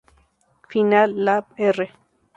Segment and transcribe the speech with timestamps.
[0.71, 1.79] Final Lap R